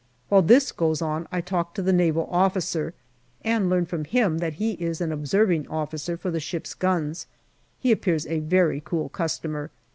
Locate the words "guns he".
6.73-7.91